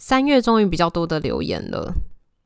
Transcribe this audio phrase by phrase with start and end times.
[0.00, 1.94] 三月终于比较多的留言了，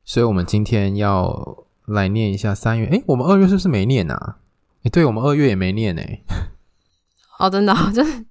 [0.03, 2.85] 所以我们今天要来念一下三月。
[2.87, 4.37] 诶，我们二月是不是没念啊？
[4.83, 6.23] 诶，对，我们二月也没念诶。
[7.39, 8.25] 哦，真的， 就是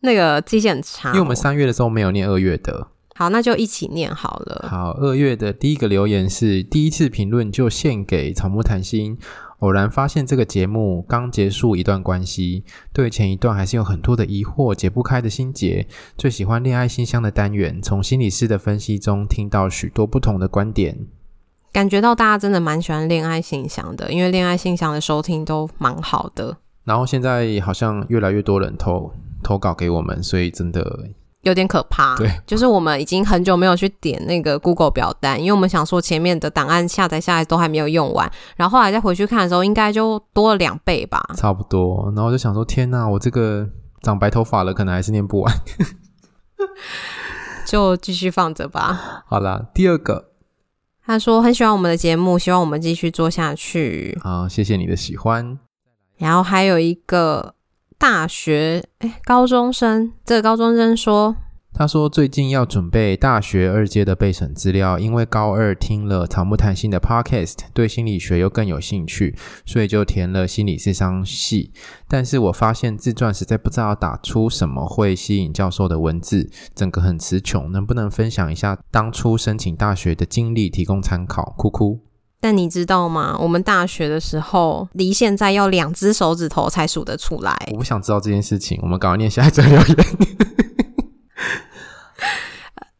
[0.00, 2.86] 那个记性很差，因为我们三月的时候没有念二月的。
[3.16, 4.68] 好，那就一起念好了。
[4.70, 9.18] 好，二月的第一个留言是第一次评论就献给草木谈心。
[9.60, 15.86] 偶然发现这个节目刚结束一段关系，对前一段还是有很多的疑惑，解不开的心结。
[16.18, 20.98] 最喜欢恋爱信箱的单元，从心理师的分析中听到许多不同的观点，
[21.72, 26.56] 感觉到大家真的蛮喜欢恋爱信箱的，因为恋爱信箱的收听都蛮好的。
[26.84, 29.12] 然后现在好像越来越多人投
[29.42, 31.10] 投稿给我们，所以真的。
[31.42, 42.12] 有点可怕，对，就是我们已经很久没有去点那个 Google 表单，因为我们想说前面的档案下载下来都还没有用完，然后后来再回去看的时候，应该就多了两倍吧，差不多。
[42.14, 43.66] 然后就想说，天哪，我这个
[44.02, 45.54] 长白头发了，可能还是念不完，
[47.64, 49.24] 就继续放着吧。
[49.26, 50.26] 好啦，第二个，
[51.06, 54.18] 他说很喜欢我们的节目，希望我们继续做下去。
[54.22, 55.58] 好，谢谢你的喜欢。
[56.18, 57.54] 然后还有一个。
[58.00, 61.36] 大学哎，高中生，这个高中生说，
[61.74, 71.72] 他说最近要准备大学二阶的备审资料，因为高二听了草木谈心的 podcast，对心理学又更有兴趣，所以就填了心理智商系。
[72.08, 81.52] 但是我发现自传实在不知道打出什么会吸引教授的文字，整个很词穷，能不能分享一下当初申请大学的经历，提供参考？
[81.58, 82.00] 哭哭。
[82.40, 83.36] 但你知道吗？
[83.38, 87.54] 我们大学的时候，离现在要两只手指头才数得出来。
[87.70, 89.96] 我不想知道这件事情，我们赶快念下一则留言。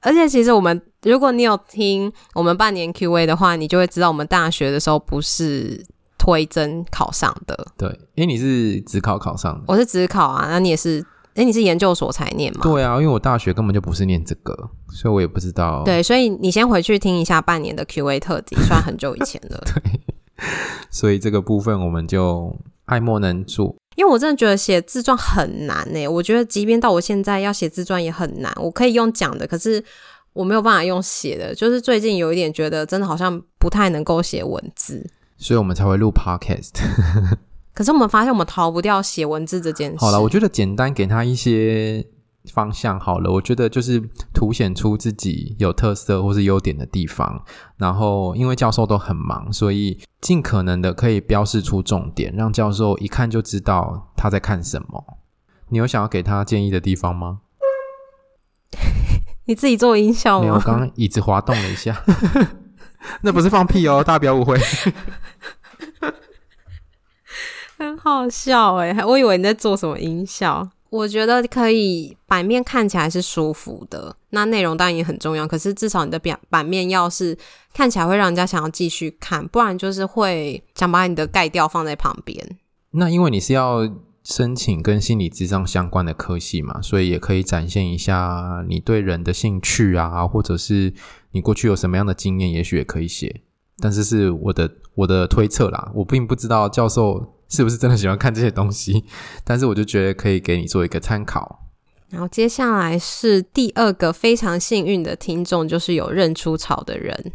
[0.02, 5.84] 而且，其实我们，如果你有听我们半年 Q&A 的话，你就会知道，我们大学的时候不是
[6.18, 7.66] 推甄考上的。
[7.76, 11.04] 对，因为你是职考考上的，我是职考啊，那你也是。
[11.40, 12.60] 哎，你是研究所才念吗？
[12.62, 14.54] 对啊，因为我大学根本就不是念这个，
[14.92, 15.82] 所以我也不知道。
[15.86, 19.58] 对，所以你先回去听一下半年的 Q&A 特辑，算很久以前了。
[19.64, 20.00] 对，
[20.90, 23.74] 所以这个部分我们就爱莫能助。
[23.96, 28.52] 因为我真的觉得写自传很难呢、欸，我觉得即便到我现在要写自传也很难。
[28.56, 29.82] 我可以用讲的，可是
[30.34, 31.54] 我没有办法用写的。
[31.54, 36.82] 就是最近有一点觉得，真的好像不太能够写文字，所以我们才会录 Podcast。
[37.80, 39.96] 可是我们发现，我们逃不掉写文字这件事。
[39.96, 42.06] 好了，我觉得简单给他一些
[42.52, 43.32] 方向好了。
[43.32, 43.98] 我觉得就是
[44.34, 47.42] 凸显出自己有特色或是优点的地方。
[47.78, 55.02] 然后，因为教授都很忙，所以尽可能的可以标示出重点，让教授一看就知道他在看什么。
[55.70, 57.40] 你有想要给他建议的地方吗？
[59.48, 60.42] 你自己做音效吗？
[60.42, 62.04] 没有，我刚刚椅子滑动了一下，
[63.24, 64.60] 那不是放屁哦，大家不要误会。
[67.80, 70.68] 很好笑诶，我以为你在做什么音效。
[70.90, 75.46] 我觉得可以，版面看起来是舒服的，那内容当然也很重要。
[75.46, 77.34] 可是至少你的表版面要是
[77.72, 82.36] 看起来会让人家想要继续看，不然就是会想把你的盖掉放在旁边。
[82.90, 83.88] 那因为你是要
[84.24, 90.92] 申请跟心理智商相关的科系嘛，所以也可以展现一下你对人的兴趣啊，或者是
[91.30, 93.40] 你过去有什么样的经验，也许也可以写。
[93.78, 97.36] 但是是我的我的推测啦，我并不知道教授。
[97.50, 99.04] 是不是真的喜欢看这些东西？
[99.44, 101.66] 但是我就觉得可以给你做一个参考。
[102.08, 107.32] 然后接下来是第二个非常幸运的听众，就是有认出草的人。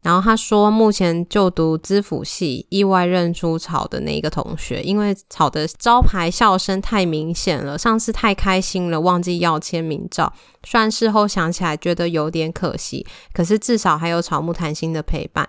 [0.00, 10.32] 然后他说，目前就读资辅系，意外认出草的那一个同学，因为草的招牌笑声太明显了，上次太开心了，忘记要签名照。
[10.62, 15.48] 虽然事后想起来觉得有点可惜，可是至少还有草木谈心的陪伴。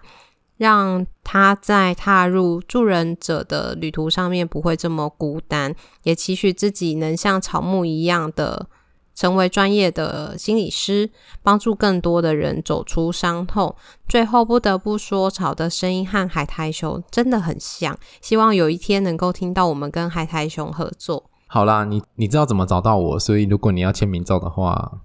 [0.60, 5.74] 让他在踏入助人者的旅途上面不会这么孤单，
[6.04, 8.68] 也期许自己能像草木一样的
[9.16, 11.10] 成为专业的心理师，
[11.42, 13.74] 帮助更多的人走出伤痛。
[14.06, 21.24] 最后不得不说，草的声音和海苔熊真的很像，希望有一天能够听到我们跟海苔熊合作。
[21.48, 25.00] 好啦，你你知道怎么找到我，所以如果你要签名照的话，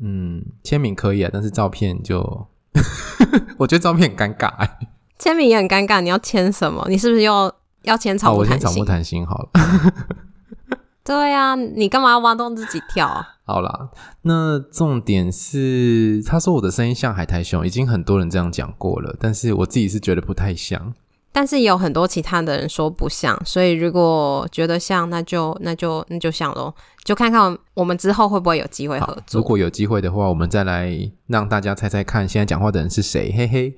[0.00, 2.46] 嗯，签名可以啊，但是照片就。
[3.58, 4.78] 我觉得照片很尴尬，欸，
[5.18, 6.00] 签名也很尴尬。
[6.00, 6.84] 你要签什么？
[6.88, 8.68] 你是不是要要签草木谈心？
[8.68, 9.50] 我先草木谈心好了。
[11.04, 13.28] 对呀，你干嘛要挖洞自己跳啊？
[13.46, 13.90] 好啦，
[14.22, 20.94] 那重点是，他说我的声音像海苔熊，已经很多人这样讲过了，但是我自己是觉得不太像。
[21.34, 26.72] 但是也有很多其他的人说不像，所以如果觉得像，那就那就那就像喽，
[27.02, 29.40] 就看看我们之后会不会有机会合作。
[29.40, 30.96] 如果有机会的话，我们再来
[31.26, 33.34] 让大家猜猜看，现在讲话的人是谁？
[33.36, 33.74] 嘿嘿。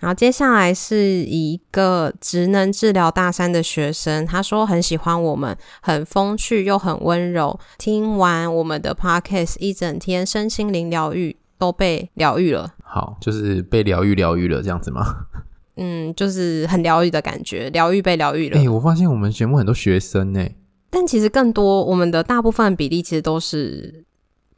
[0.00, 7.58] 然后接下来是一个职能治疗大三的学生，他说很喜欢我们，很风趣又很温柔。
[7.78, 12.74] 听完我们的 podcast 一整天，身心灵疗愈都被疗愈了。
[12.82, 15.26] 好，就是被疗愈疗愈了这样子吗？
[15.76, 18.58] 嗯，就是很疗愈的感觉，疗愈被疗愈了。
[18.58, 20.46] 哎、欸，我发现我们节目很多学生呢，
[20.90, 24.04] 但其实更多，我们的大部分比例其实都是。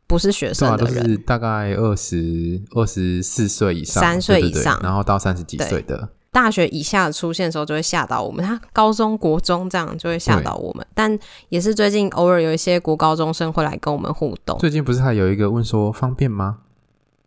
[0.08, 8.44] 不是学生的人，对啊，都是大概二十二十四岁以上，三岁以上，然后到三十几岁的大学以下出现的时候，就会吓到我们。
[8.44, 14.56] 他高中国中这样就会吓到我们，但也是最近偶尔有一些国高中生会来跟我们互动。
[14.60, 16.58] 最近不是还有一个问说方便吗？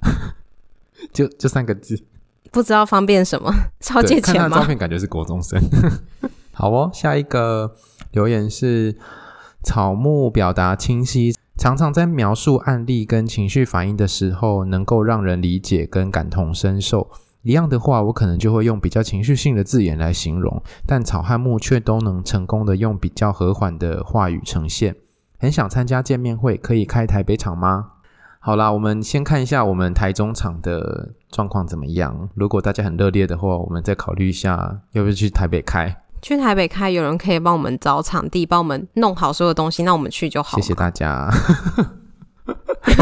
[1.11, 1.99] 就就三个字，
[2.51, 3.53] 不知道方便什么？
[3.79, 4.59] 超借钱吗？
[4.59, 5.61] 照片感觉是国中生。
[6.53, 7.75] 好哦，下一个
[8.11, 8.97] 留言是
[9.63, 11.35] 草木表达清晰。
[11.57, 17.09] 常常在描述案例跟情绪反应的时候，能够让人理解跟感同身受。
[17.41, 24.95] 一样的话，我可能就会用比较情绪性的字眼来形容，但草和木却都能成功的用比较和缓的话语呈现。
[25.37, 27.91] 很想参加见面会，可以开台北场吗？
[28.41, 32.29] 好啦，我们先看一下我们台中场的状况怎么样。
[32.35, 36.03] 如果大家很热烈的话，我们再考虑一下要不要去台北开。
[36.21, 40.57] 去台北开，有人可以帮我们找场地，帮我们弄好所有东西，那我们去就好。
[40.57, 41.29] 谢谢大家，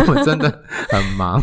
[0.08, 1.42] 我真的很忙，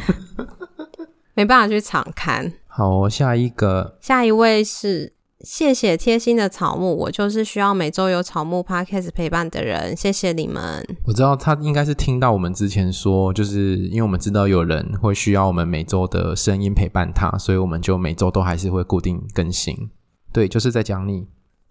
[1.35, 2.53] 没办法去场看。
[2.67, 5.14] 好，下一个，下一位是
[5.45, 10.83] 谢谢贴心的草木，我就是需要每周有草木 Podcast 陪伴的人，谢谢你们。
[11.07, 19.91] 我知道他应该是听到我们之前说，就是因为我们知道有人会需要我们每周的声音陪伴他，所以我们就每周都还是会固定更新。
[20.33, 21.29] 对，就是在讲你。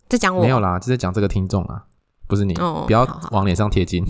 [0.08, 1.86] 在讲我没有啦，就在讲这个听众啊，
[2.28, 4.06] 不是你，哦、不要往脸上贴金。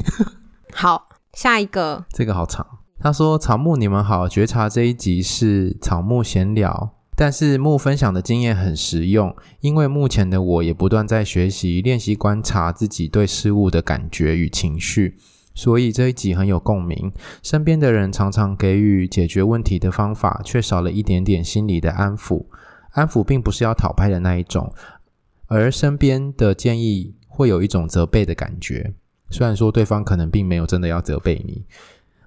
[0.74, 2.66] 好， 好，下一个，这个好长。
[3.00, 15.16] 他说：“草木，你们好，觉察这一集是草木闲聊，但是木分享的经验很实用，因为目前的我也不断在学习练习观察自己对事物的感觉与情绪，
[15.54, 17.12] 所以这一集很有共鸣。
[17.42, 22.46] 身边的人常常给予解决问题的方法，却少了一点点心理的安抚。
[22.92, 24.74] 安抚并不是要讨拍的那一种。”
[25.48, 28.94] 而身边的建议会有一种责备的感觉，
[29.30, 31.64] 虽然说对方可能并没有真的要责备你。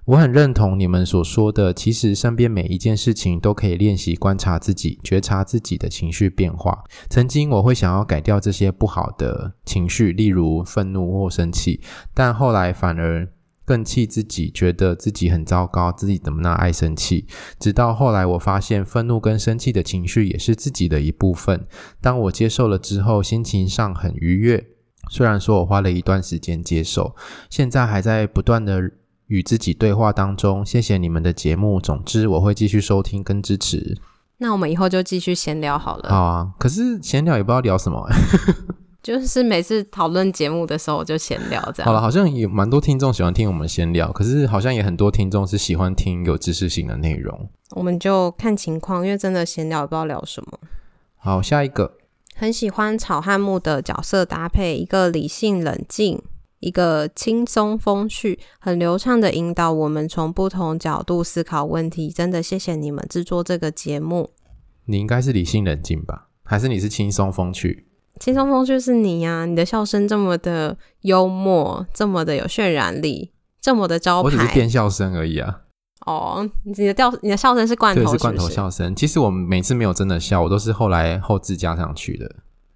[0.07, 6.81] 我很认同你们所说的，其实身边每一件事情都可以练习观察自己，觉察自己的情绪变化。
[7.09, 11.81] 曾经我会想要改掉这些不好的情绪，例如愤怒或生气，
[12.13, 13.27] 但后来反而。
[13.65, 17.27] 更气自己，觉得自己很糟糕，自己怎么那爱生气？
[17.59, 21.65] 直到后来，我发现愤怒跟生气的情绪也是自己的一部分。
[21.99, 24.65] 当我接受了之后，心情上很愉悦。
[25.09, 27.13] 虽然说我花了一段时间接受，
[27.49, 28.89] 现在还在不断的
[29.27, 30.65] 与自己对话当中。
[30.65, 33.97] 谢谢你们的节目，总之我会继续收听跟支持。
[34.39, 36.09] 那我们以后就继续闲聊好了。
[36.09, 38.07] 好啊，可是闲聊也不知道聊什么。
[39.01, 41.85] 就是每次讨论节目的时候，我就闲聊这样。
[41.85, 47.49] 好了，好像有蛮多听众喜欢听我们闲聊，可是好像也很多听众是喜欢听有知识性的内容。
[47.71, 50.59] 我们就看情况，因为真的闲聊也不知道聊什么。
[51.15, 51.93] 好，下一个。
[52.35, 56.21] 很喜欢草汉木的角色搭配，一个理性冷静，
[56.59, 62.09] 一个轻松风趣，很流畅的引导我们从不同角度思考问题。
[62.09, 64.31] 真的谢谢你们制作这个节目。
[64.85, 66.29] 你应该是理性冷静吧？
[66.43, 67.85] 还是你是轻松风趣？
[68.19, 74.25] 轻松风趣是你呀、啊，你的笑声这么的幽默，这么的有渲染力，这么的招牌。
[74.25, 75.61] 我只是变笑声而已啊。
[76.05, 78.17] 哦，你的调，你的笑声是罐头是不是？
[78.17, 78.95] 对，是罐头笑声。
[78.95, 82.35] 其实我每次没有真的笑，我都是后来后置加上去的。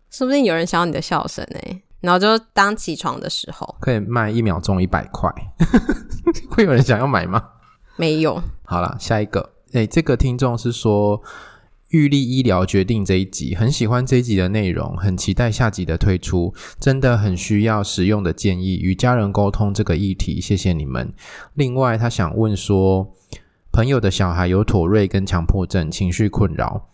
[0.10, 5.32] 说不定有人想要你的笑声哎，然后就当起床的时候可以卖一秒钟一百块，
[6.52, 7.42] 会有人想要买吗？
[7.96, 8.44] 没有。
[8.64, 9.52] 好了，下一个。
[9.72, 11.22] 哎，这个听众是说。
[11.92, 21.12] 玉立医疗决定这一集，很喜欢这一集的内容，很期待下集的推出，真的很需要实用的建议与家人沟通这个议题，谢谢你们。
[21.56, 23.14] 另外，他想问说，
[23.74, 26.88] 朋友的小孩有妥瑞跟强迫症，情绪困扰，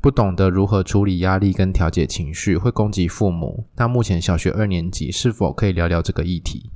[0.00, 3.66] 不懂得如何处理压力跟调节情绪，会攻击父母。
[3.76, 6.70] 那目前小学二年级，是否可以聊聊这个议题？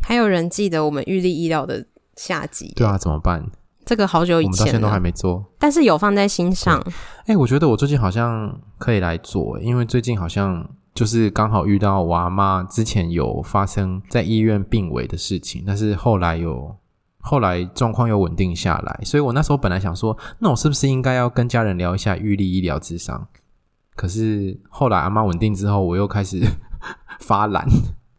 [0.00, 2.72] 还有人记得我们玉立医疗的下集？
[2.76, 3.44] 对啊，怎么办？
[3.84, 6.80] 这个好久以前，我们到现在都还没做，但是有放在心上。
[7.22, 16.76] 哎、欸，我觉得我最近好像可以来做，因为最近好像就是刚好遇到我阿妈之前有发生在医院病危的事情，但是后来有
[17.24, 23.26] 后来状况又稳定下来，所以我那时候本来想说，那我是不是应该要跟家人聊一下预立医疗智商？
[23.94, 26.40] 可是后来阿妈稳定之后，我又开始
[27.20, 27.64] 发懒，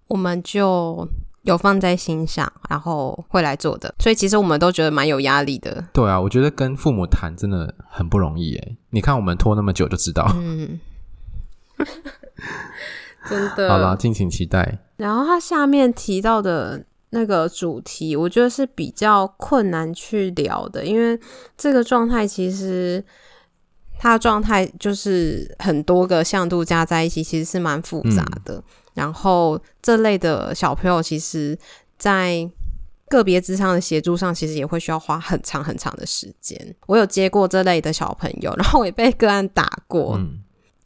[0.07, 1.07] 我们就
[1.41, 3.93] 有放在心上，然后会来做的。
[4.00, 5.83] 所以其实我们都觉得蛮有压力的。
[5.91, 8.77] 对啊，我觉得跟父母谈真的很不容易诶。
[8.91, 10.31] 你看我们拖那么久就知道。
[10.36, 10.79] 嗯，
[13.27, 13.67] 真的。
[13.67, 14.79] 好啦，敬请期待。
[14.95, 21.17] 然后他下面提到的那个主题，我觉得是比较困难去聊的，因为
[21.58, 23.01] 这个状态其实。
[24.00, 28.55] 他的状态就是很多个向度加在一起，其实是蛮复杂的。
[28.55, 28.63] 嗯、
[28.96, 31.58] 然后这类的小朋友，其实，
[31.98, 32.46] 在
[33.08, 36.75] 个别智商的协助上，其实也会需要花很长很长的时间。
[36.88, 40.42] 我有接过这类的小朋友，然后我也被个案打过，嗯、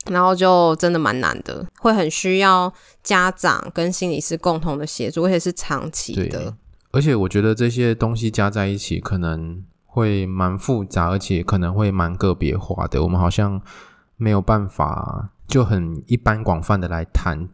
[0.09, 2.73] 然后就真的蛮难的，会很需要
[3.03, 6.55] 家长跟心理师共同的协助，而且是长期的。
[6.91, 9.63] 而且我觉得这些东西加在一起，可能。
[9.89, 13.01] 会蛮复杂，而且可能会蛮个别化的。
[13.01, 13.59] 我们好像
[14.15, 17.49] 没有办法就很一般广泛的来谈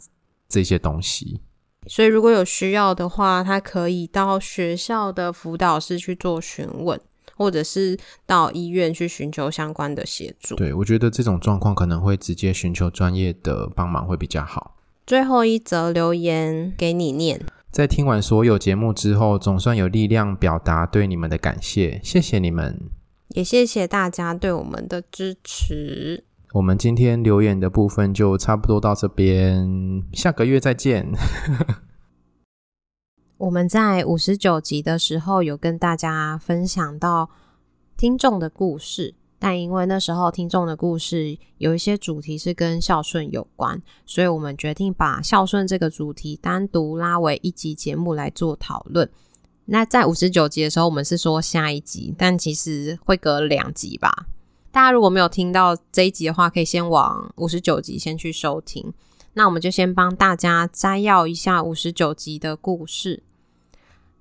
[0.49, 1.39] 这些东西。
[1.87, 6.99] 所以如果有需要的话，他可以到学校的辅导室去做询问，
[7.43, 10.55] 或者是到医院去寻求相关的协助。
[10.55, 14.77] 对，我觉得这种状况可能会直接寻求专业的帮忙会比较好。
[15.05, 17.41] 最后一则留言给你念。
[17.69, 22.79] 在听完所有节目之后，总算有力量表达对你们的感谢，谢谢你们，
[23.29, 26.23] 也谢谢大家对我们的支持。
[26.53, 31.11] 我们今天留言的部分就差不多到这边，下个月再见。
[33.43, 37.29] 我们在五十九集的时候有跟大家分享到
[37.97, 39.15] 听众的故事。
[39.37, 49.09] 但因为那时候听众的故事有一些主题是跟孝顺有关，所以我们决定把孝顺这个主题单独拉为一集节目来做讨论。
[49.65, 54.27] 那在五十九集的时候，我们是说下一集，但其实会隔两集吧。
[54.71, 58.93] 大家如果没有听到这一集的话，可以先往五十九集先去收听。
[59.33, 63.21] 那我们就先帮大家摘要一下五十九集的故事。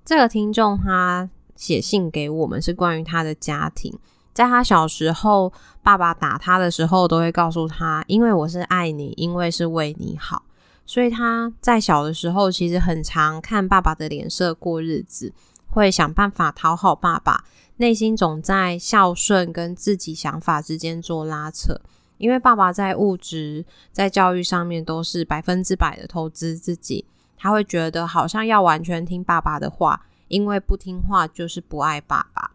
[0.05, 3.97] 这个听众他写信给我们，是关于他的家庭。
[4.33, 10.43] 在他小时候，爸爸打他的时候，都会告诉他：“因为我是爱你，因为是为你好。”
[10.85, 15.31] 所以他在小的时候，其实很常看爸爸的脸色过日子，
[15.69, 17.45] 会想办法讨好爸爸，
[17.77, 21.79] 内心总在孝顺跟自己想法之间做拉扯。
[22.17, 27.05] 因为爸爸在物质、在教育上面都是百分之百的投资自己，
[27.43, 32.51] 他会觉得好像要完全听爸爸的话，因为不听话就是不爱爸爸。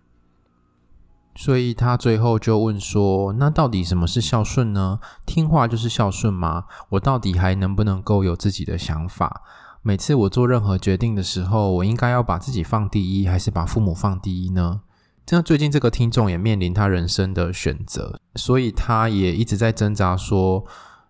[1.36, 4.98] 所以他最后就问说：“那到底什么是孝顺呢？
[5.26, 6.64] 听话就是孝顺吗？
[6.88, 9.42] 我到底还能不能够有自己的想法？
[9.82, 14.80] 每次我做任何决定的时候，我应该要把自己放第一，还是把父母放第一呢？”
[15.26, 20.64] 这样，最近这个听众也面临他人生的选择，所以他也一直在挣扎：说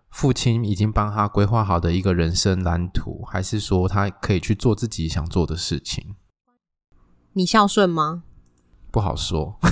[0.09, 6.15] 父亲已经帮他规划好的一个人生蓝图，还是说他可以去做自己想做的事情？
[7.33, 8.23] 你孝顺吗？
[8.91, 9.59] 不好说。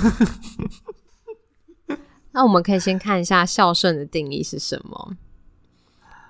[2.32, 5.16] 那我们可以先看一下孝顺的定义是什么。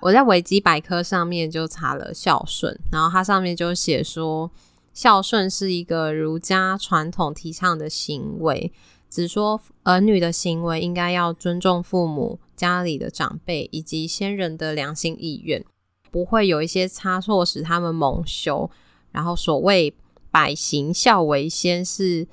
[0.01, 4.49] 我在维基百科上面就查了孝顺，然后它上面就写说，
[4.93, 8.73] 孝顺是一个儒家传统提倡的行为，
[9.09, 15.65] 只说儿女的行为应该要尊重父母、家里的长辈以及先人的良心意愿，
[16.11, 18.69] 不会有一些差错使他们蒙羞。
[19.11, 19.93] 然后所谓
[20.29, 22.27] 百行孝为先是。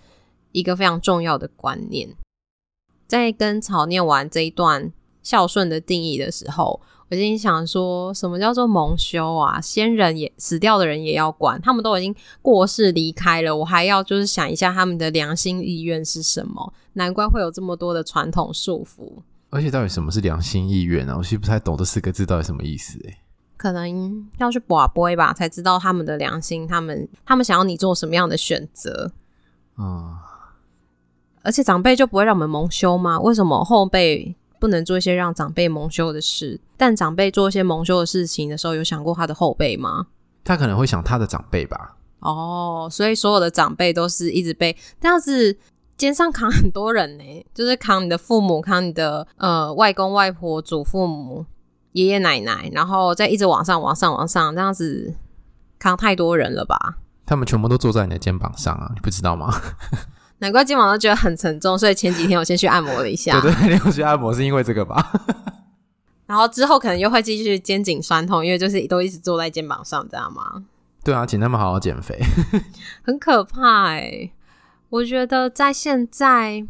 [0.52, 2.16] 一个非常重要的观念，
[3.06, 4.90] 在跟草念完这一段
[5.22, 9.60] 孝顺的定义的时候，我心想说，什么叫做蒙羞啊？
[9.60, 16.72] 先人也死掉的人也要管，他们都已经过世离开了，我还要就是想一下他们的良心意愿是什么？
[16.94, 19.22] 难怪会有这么多的传统束缚。
[19.50, 21.16] 而且到底什么是良心意愿啊？
[21.16, 23.18] 我其实不太懂这四个字到底什么意思诶。
[23.56, 29.12] 可能要去拔杯吧，才知道他们的良心，他们他们想要你做什么样的选择
[29.76, 29.82] 啊？
[29.82, 30.18] 嗯
[31.42, 33.20] 而且长辈就不会让我们蒙羞吗？
[33.20, 36.60] 为什么后辈不能做一些让长辈蒙羞的事？
[36.76, 40.06] 但长辈做一些蒙羞的事情的时候，有想过他的后辈吗？
[40.44, 41.96] 他可能会想他的长辈吧。
[42.20, 45.56] 哦，所以所有的长辈都是一直被这样子
[45.96, 51.44] 肩上扛很多人呢，就是扛你的父母，扛你的呃外公外婆、祖父母、
[51.92, 55.14] 爷爷奶奶，然后再一直往上、往上、往上，这样子
[55.78, 56.96] 扛太多人了吧？
[57.24, 59.52] 他们全部都坐在你的肩膀上啊，你不知道吗？
[60.38, 63.40] 难怪今晚都觉得很沉重，所以前几天我先去按摩了一下。
[63.40, 65.12] 对对，你要去按摩是因为这个吧？
[66.26, 70.64] 然后之后可能又会继续肩颈酸痛，因为就是都一直坐在肩膀上，知道吗？
[71.04, 72.18] 对啊，请他们好好减肥，
[73.02, 74.32] 很可怕哎、欸。
[74.90, 76.66] 我觉得在现在，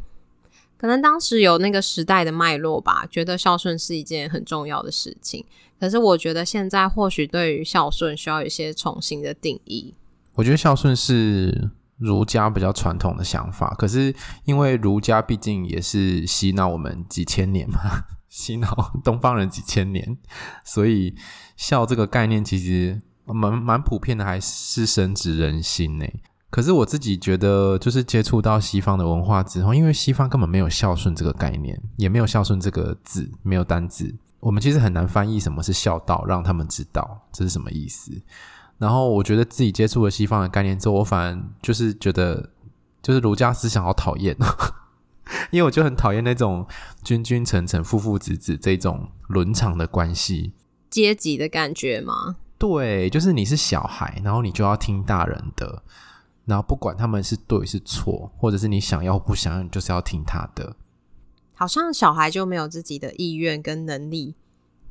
[0.79, 5.45] 可能当时有那个时代的脉络吧，觉得孝顺是一件很重要的事情。
[5.81, 9.95] 可是我觉得现在或许对于孝顺需要一些重新的定义。
[10.35, 17.81] 我觉得孝顺是儒家比较传统的想法，可是因为儒家毕竟也是洗脑我们几千年嘛。
[18.29, 20.19] 洗脑东方人几千年，
[20.63, 21.15] 所以
[21.57, 26.05] 孝这个概念其实蛮蛮普遍的，还是深植人心呢。
[26.51, 38.13] 可是我自己觉得，就是接触到西方的文化之后，因为西方根本没有孝顺这个概念，也没有孝顺这个字，没有单字，我们其实很难翻译什么是孝道，让他们知道这是什么意思。
[38.79, 42.51] 然后我觉得自己接触了西方的概念之后，我反而就是觉得，
[43.03, 44.37] 就是儒家思想好讨厌。
[45.51, 46.67] 因为我就很讨厌那种
[47.03, 50.53] 君君臣臣、父父子子这种伦常的关系，
[50.89, 52.37] 阶级的感觉吗？
[52.59, 55.83] 对，就是你是小孩，然后你就要听大人的，
[56.45, 60.77] 然后不管他们是对是错，或者是你想要不想要，你就是要听他的。
[61.55, 64.37] 好像小孩就没有自己的意愿跟能力。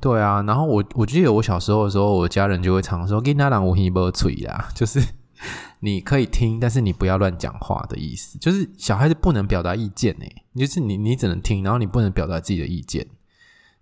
[0.06, 5.02] 对啊，然后我我记得我小时候的时候，我家人就会常说“囡仔人有耳无嘴啦”，就是。
[5.82, 13.06] 你可以听，但是你不要乱讲话的意思，就是小孩子不能表达意见诶，就是你你只能听，然后你不能表达自己的意见。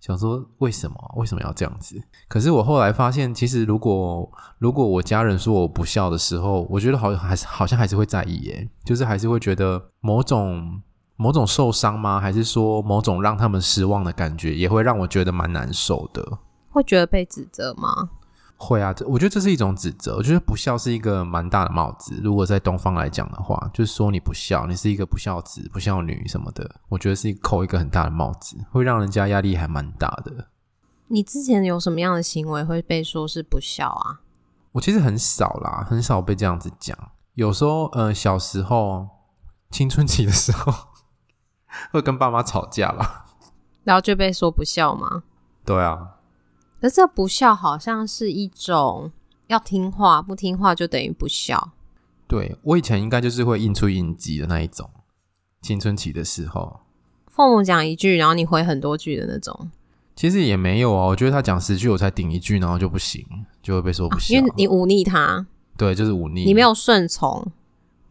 [0.02, 0.96] 想说为什么？
[1.16, 2.02] 为什么要这样子？
[2.28, 10.82] 可是我后来发现，其实如果如果我家人说我不孝的时候，我觉得好像还是好像还是会在意耶，就是还是会觉得某种
[11.16, 12.20] 某种受伤吗？
[12.20, 16.40] 还是说某种让他们失望的感觉，也会让我觉得蛮难受的。
[16.70, 18.10] 会觉得被指责吗？
[18.58, 20.16] 会啊，我觉得这是一种指责。
[20.16, 22.20] 我觉得不孝是一个蛮大的帽子。
[22.24, 26.76] 如果在东方来讲的话，就是说你不孝，你是一个不孝子、不孝女什么的。
[26.88, 30.48] 我觉得是扣一个很大的帽子，会让人家压力还蛮大的。
[31.10, 34.22] 你之前有什么样的行为会被说是不孝啊？
[34.72, 36.98] 我其实很少啦，很少被这样子讲。
[37.34, 39.08] 有时候，呃，小时候
[39.70, 40.72] 青春期的时候
[41.92, 43.26] 会跟爸妈吵架吧，
[43.84, 45.24] 然后就被说不孝吗？
[45.66, 46.18] 对啊。
[46.82, 49.12] 可是这不孝好像是一种
[49.48, 51.72] 要听话，不听话就等于不孝。
[52.28, 54.90] 对，我以前应该就是会应出应激的那一种，
[55.62, 56.82] 青春期的时候，
[57.28, 59.72] 父母讲一句，然后你回很多句的那种。
[60.16, 63.26] 其实也没有啊，我觉得他讲十句，我才顶一句，然后就不行，
[63.62, 64.36] 就会被说不孝。
[64.36, 65.46] 啊，因为你忤逆他。
[65.78, 67.52] 对，就是忤逆，你没有顺从，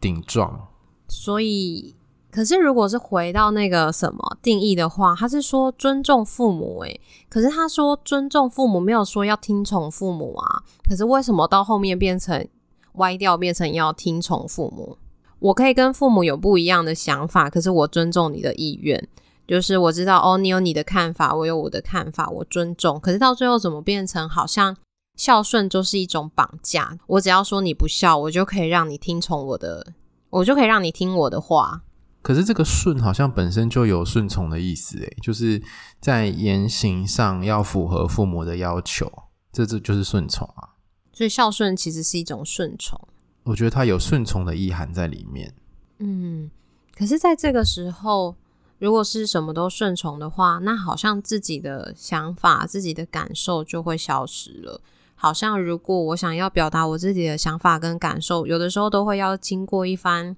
[0.01, 0.67] 顶撞，
[1.07, 1.95] 所以。
[2.33, 10.63] 可是，如果是回到那个什么定义的话，他是说尊重父母，诶，可是他说尊重父母，没有说要听从父母啊。
[10.89, 12.47] 可是为什么到后面变成
[12.93, 14.97] 歪掉，变成要听从父母？
[15.37, 19.07] 我可以跟父母有不一样的想法，可是我尊重你的意愿，
[19.47, 22.99] 就是我知道哦，你有你的看法，我有我的看法，我尊重。
[22.99, 24.75] 可是到最后怎么变成好像
[25.15, 26.97] 孝顺就是一种绑架？
[27.05, 29.85] 我只要说你不孝，我就可以让你听从我的，
[30.31, 31.81] 我就可以让你听我的话。
[32.23, 35.61] 可是这个顺好像本身就有顺从的意思，诶，就是
[35.99, 39.11] 在言行上要符合父母的要求，
[39.51, 40.69] 这这就是顺从啊。
[41.11, 42.97] 所以孝顺其实是一种顺从，
[43.43, 45.53] 我觉得它有顺从的意涵在里面。
[45.99, 46.49] 嗯，
[46.97, 48.35] 可是在这个时候，
[48.79, 54.81] 如果是什么都顺从的话，那好像自己的想法、自己的感受就会消失了。
[55.15, 60.37] 好像如果我想要表达我自己的想法跟感受，有的时候都会要经过一番。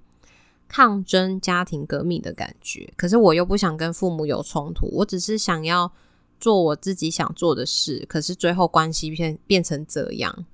[0.68, 5.90] 抗争、家庭革命的感觉，可是我又不想跟父母有冲突，我只是想要
[6.38, 10.44] 做我自己想做的事，可是最后关系变变成这样。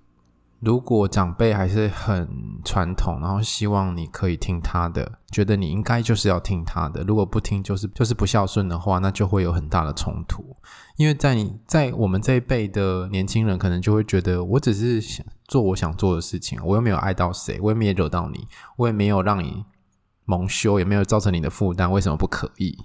[0.61, 2.29] 如果长辈还是很
[2.65, 10.45] 传统，然后希望你可以听他的，觉得你应该就是要听他的，如果不听就是就是不孝顺的话，那就会有很大的冲突。
[10.97, 18.47] 因为在你在我们这一辈的年轻人，可能就会觉得，我只是想做我想做的事情，我又没有爱到谁，我也没有惹到你，
[18.77, 19.65] 我也没有让你。
[20.25, 22.79] 蒙羞也没有造成你的负担，为什么不可以？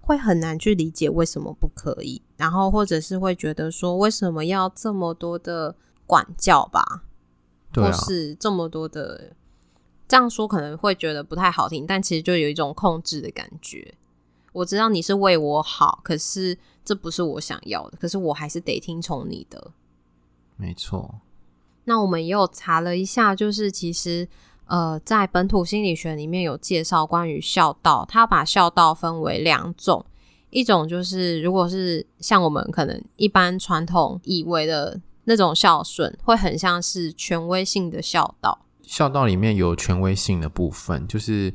[0.00, 7.02] 会很难去理解为什么不可以，然后或者是会觉得说，为什么要这么多的管教吧？
[7.70, 9.36] 对啊，或是这么多的
[10.08, 13.94] 这样说可能会觉得不太好听，但其实就有一种控制的感觉。
[14.52, 19.72] 我知道你是为我好，可是这不是我想要的，可是我还是得听从你的。
[20.56, 21.20] 没错。
[21.84, 24.26] 那我们也有查了一下，就是其实。
[24.68, 30.04] 呃，在本土心理学里面有介绍关于孝道，他把孝道分为两种，
[30.50, 38.66] 一种就是如果是像我们可能一般传统以为的那种孝顺，会很像是权威性的孝道。
[38.82, 41.52] 孝道里面有权威性的部分，就是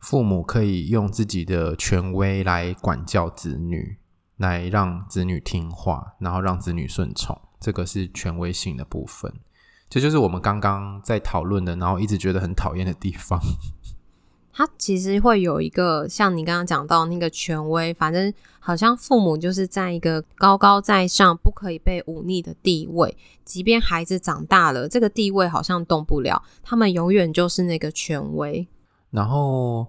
[0.00, 3.98] 父母可以用自己的权威来管教子女，
[4.36, 9.32] 来让子女听话，然后让子女顺从，这个是权威性的部分。
[9.88, 13.40] 这就是我们刚刚在讨论的，然后一直觉得很讨厌的地方。
[14.52, 28.66] 他其实会有一个像你刚刚讲到那个权威，反正好像父母就是在一个高高在上、不可以被忤逆的地位，即便孩子长大了，这个地位好像动不了，他们永远就是那个权威。
[29.12, 29.86] 然后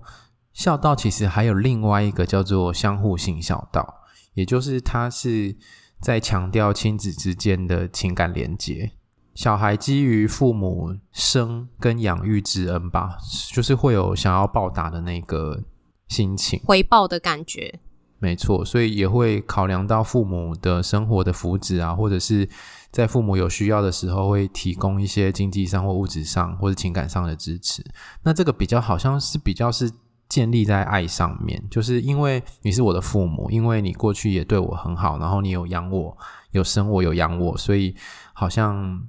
[0.53, 4.01] 孝道其实还有另外一个叫做相互性孝道，
[4.35, 5.55] 也就是他是
[5.99, 8.91] 在强调亲子之间的情感连结。
[9.39, 13.17] 小孩基于父母生跟养育之恩吧，
[13.53, 15.63] 就是会有想要报答的那个
[16.09, 17.79] 心情，回报的感觉。
[18.17, 22.49] 没错，所以也会考量到父母的生活的福祉啊，或者是
[22.91, 27.81] 在父母有需要的时候，会提供一些经济上或物质上或者情感上的支持。
[28.23, 29.89] 那这个比较好像是比较是
[30.27, 36.17] 建立在爱上面，就是因为你是我的父母，因为你过去也对我很好，然后你有养我，
[36.51, 37.95] 有生我，有养我，所以
[38.33, 39.01] 好像。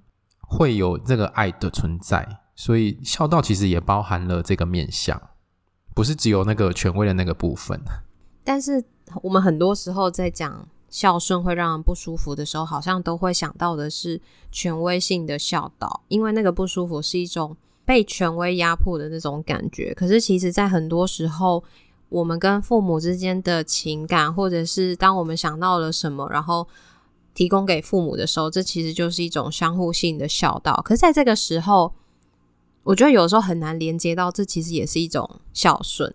[0.51, 5.23] 会有这个爱的存在，所以孝道其实也包含了这个面向，
[5.95, 7.81] 不是只有那个权威的那个部分。
[8.43, 8.83] 但是
[9.23, 19.95] 我们很多时候在讲孝顺会让人不舒服的时候，好像都会想到的是权威性的孝道，因为那个不舒服是一种被权威压迫的那种感觉。
[19.95, 21.63] 可是其实，在很多时候，
[22.09, 26.67] 我们跟父母之间的情感，或者是当我们想到了什么，然后。
[27.41, 30.79] 提供给父母的时候，这其实就是一种相互性的孝道。
[30.85, 31.95] 可是，在这个时候，
[32.83, 36.15] 我觉得有时候很难连接到，这其实也是一种孝顺。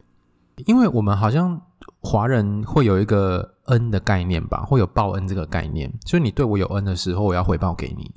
[0.68, 1.60] 因为我们好像
[2.00, 5.92] 华人会有一个恩的概念吧，会有报恩这个概念。
[6.06, 8.12] 就是你对我有恩的时候，我要回报给你。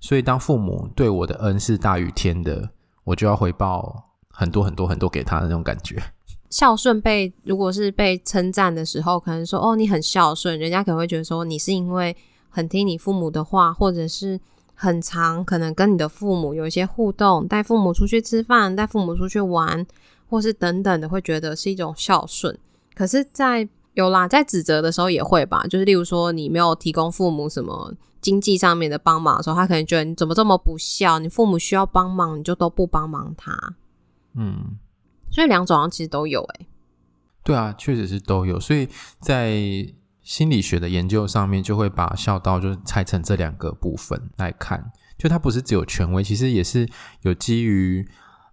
[0.00, 2.70] 所以，当父母对我的恩是大于天的，
[3.04, 6.02] 我就要回报很多很多很多给他的那种感觉。
[6.48, 12.16] 孝顺被如果是被称赞的时候，可能说哦，你很孝顺，人家可能会觉得说你是因为。
[12.54, 14.38] 很听你父母的话，或者是
[14.74, 19.84] 很常可能跟你的父母有一些互动，带父母出去吃饭，带父母出去玩，
[20.28, 22.56] 或是等等的，会觉得是一种孝顺。
[22.94, 31.18] 可是在，在有啦，在指责的时候也会吧，就是例如说你没有提供父母什么经济上面的帮忙的时候，他可能觉得你怎么这么不孝？
[31.18, 33.74] 你父母需要帮忙，你就都不帮忙他。
[34.36, 34.78] 嗯，
[35.28, 36.66] 所以两种其实都有诶、欸。
[37.42, 38.60] 对啊，确实是都有。
[38.60, 38.88] 所以
[39.20, 39.92] 在。
[40.24, 46.88] 心理学的研究上面就会把孝道就拆成这两个部分来看，就它不是只有权威，其实也是
[47.22, 48.08] 有基于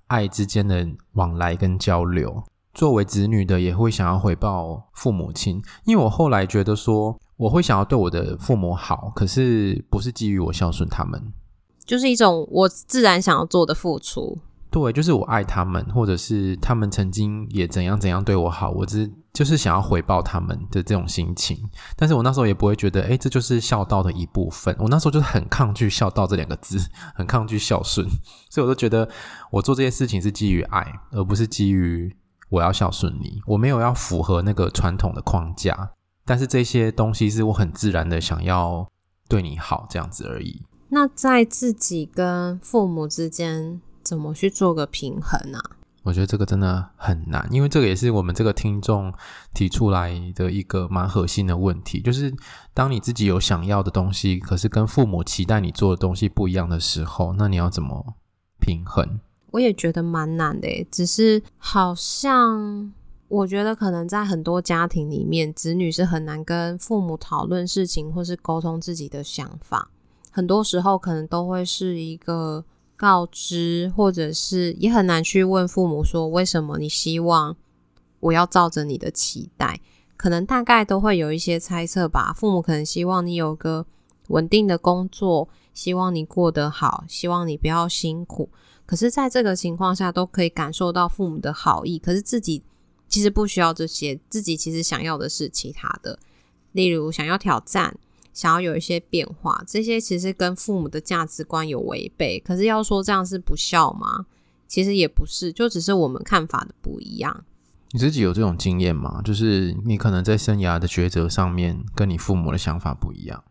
[0.07, 2.43] 爱之间的往来跟交流。
[2.73, 11.34] 作为子女的也会想要回报父母亲，因为我后来觉得说，我会想要对我的父母好，可是不是基于我孝顺他们，
[11.86, 14.38] 就是一种我自然想要做的付出。
[14.69, 21.58] 对，就是我爱他们，或者是他们曾经也怎样怎样对我好，我只就是想要回报他们的这种心情。
[21.96, 24.76] 但是我那时候也不会觉得，诶，这就是孝道的一部分。
[24.80, 26.78] 我那时候就是很抗拒孝道这两个字，
[27.15, 28.08] 很抗拒孝顺，
[28.50, 29.08] 所以我都觉得
[29.52, 32.15] 我做这些事情是基于爱，而不是基于
[32.50, 33.41] 我要孝顺你。
[33.48, 35.91] 我没有要符合那个传统的框架，
[36.26, 38.88] 但是这些东西是我很自然的想要
[39.28, 40.62] 对你好这样子而已。
[40.89, 43.82] 那在自己跟父母之间。
[44.04, 45.60] 怎么去做个平衡呢？
[45.60, 45.78] 啊？
[46.03, 49.13] 我觉得这个真的很难，因为这个也是我们这个听众
[49.53, 52.33] 提出来的一个蛮核心的问题，就是
[52.73, 58.15] 当你自己有想要的东西，可是跟父母期待你做的东西不一样的时候，那你要怎么
[58.59, 59.19] 平衡？
[59.51, 62.91] 我也觉得蛮难的，只是好像
[63.27, 69.91] 我觉得可能在很多家庭里面，子女是很难跟父母讨论事情，或是沟通自己的想法，
[70.31, 72.65] 很多时候可能都会是一个。
[73.01, 77.57] 告知，或者是也很难去问父母说，为什么你希望
[78.19, 79.81] 我要照着你的期待？
[80.15, 82.31] 可能大概都会有一些猜测吧。
[82.31, 83.87] 父母可能希望你有个
[84.27, 88.51] 稳定的工作，希望你过得好，希望你不要辛苦。
[88.85, 91.97] 可是，在这个情况下，都可以感受到父母的好意。
[91.97, 92.61] 可是自己
[93.07, 96.19] 其实不需要这些，自己其实想要的是其他的，
[96.73, 97.97] 例如想要挑战。
[98.34, 102.39] 想要有一些变化，这些其实跟父母的价值观有违背。
[102.39, 104.26] 可是要说这样是不孝吗？
[104.67, 107.44] 其实也不是，就只是我们看法的不一样。
[107.91, 109.22] 你自己有这种经验吗？
[109.22, 113.44] 就是你可能在生涯的抉择上面，跟你父母的想法不一样，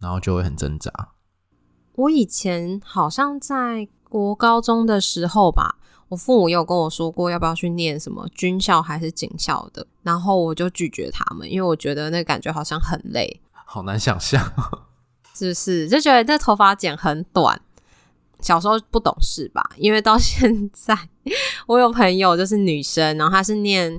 [0.00, 1.10] 然后就会很挣扎。
[1.96, 5.76] 我以前好像在国高中的时候吧，
[6.08, 13.42] 我父母有跟我说过要不要去念什么军校还是警校的，然后我就拒绝他们，因为我觉得那感觉好像很累。
[13.64, 14.40] 好难想象，
[15.34, 15.88] 是不是？
[15.88, 17.60] 就觉得这头发剪很短。
[18.40, 19.62] 小时候不懂事吧？
[19.76, 20.96] 因为到现在，
[21.66, 23.98] 我有朋友就是女生，然后她是念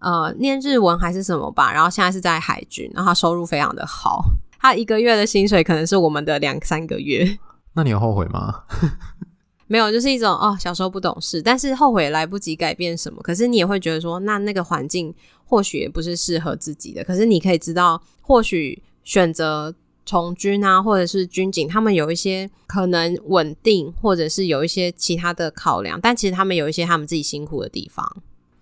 [0.00, 4.22] 呃念日文还是什么吧，然后现在是在海军，然后她收入非常的好，
[4.60, 7.38] 她一个月的薪水可能是我们的两三个月。
[7.72, 8.64] 那你有后悔吗？
[9.66, 13.20] 没有，就是一种哦，小时候不懂事，但是后悔来不及改变什么。
[13.22, 15.12] 可是你也会觉得说，那那个环境
[15.44, 17.02] 或许也不是适合自己的。
[17.02, 19.72] 可是你可以知道，或许选择
[20.04, 26.00] 从军啊，或者是军警，他们有一些可能稳定，或者是有一些其他的考量。
[26.00, 28.04] 但其实他们有一些他们自己辛苦的地方。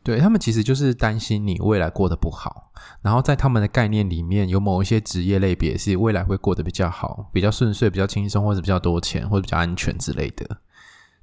[0.02, 10.58] 对，他们其实就是担心你未来过得不好，然后在他们的概念里面，有某一些职业类别是未来会过得比较好、比较顺遂、比较轻松，或者比较多钱，或者比较安全之类的。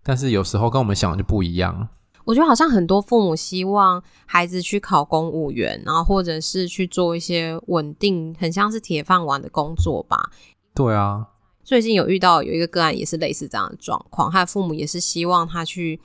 [0.02, 1.90] 但是有时候跟我们想的就不一样。
[2.26, 10.32] 我觉得好像很多父母希望孩子去考公务员，然后或者是去做一些稳定、很像是铁饭碗的工作吧。
[10.74, 11.28] 对啊，
[11.64, 14.32] 最近有遇到有一个个案，也是类似这样的状况。
[14.32, 16.00] 他的父母也是希望他去，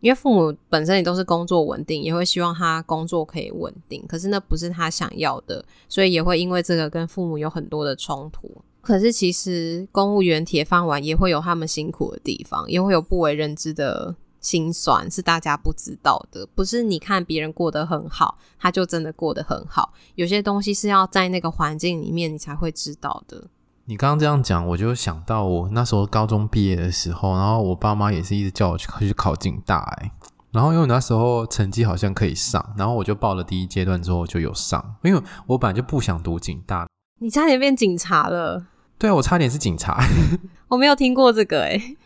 [0.00, 4.04] 因为父母本身也都是工作稳定，也会希望他工作可以稳定。
[4.08, 8.50] 可是那不是他想要的，所以也会因为这个跟父母有很多的冲突。
[8.80, 16.46] 可是，其实公务员铁饭碗也会有他们辛苦的地方，也会有不为人知的辛酸，是大家不知道的。
[16.54, 19.92] 不是你看别人过得很好，他就真的过得很好。
[20.14, 23.44] 有些东西是要在那个环境里面，你才会知道的。
[23.86, 30.12] 你刚刚这样讲，我就想到我那时候高中毕业的时候，然后我爸妈也是一直叫我去去考警大，哎，
[30.52, 36.86] 然后因为那时候成绩好像可以上，然后我就报了第一阶段之后就有上，因为我本来就不想读警大。
[37.20, 38.66] 你差点变警察了。
[38.98, 39.98] 对啊，我差点是警察。
[40.68, 41.96] 我没有听过这个诶。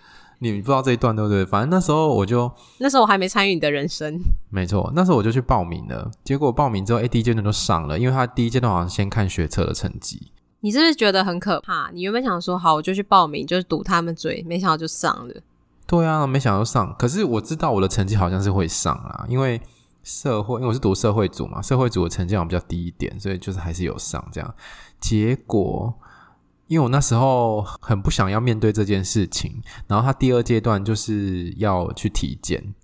[0.50, 1.46] 你不知道这一段对不对？
[1.46, 4.18] 反正那时候我就那时候我还没参与你的人生。
[4.50, 6.10] 没错，那时候我就去报名了。
[6.24, 10.32] 结果报名之后，诶，第一阶段就上了，因为他第一阶段好像先看学测的成绩。
[10.58, 11.90] 你是不是觉得很可怕？
[11.92, 15.34] 你原本想说好，我就去报名，就是堵他们嘴，没想到就上了。
[15.86, 16.92] 对啊，没想到上。
[16.98, 19.60] 可是我知道我的成绩好像是会上啊，因为
[20.02, 24.54] 社会，因为我是读社会组嘛，社会组的成绩好像比较低一点，所以就是还是有上这样。
[25.00, 25.94] 结果。
[26.68, 32.74] 因为我那时候很不想要面对这件事情，然后他第二阶段就是要去体检，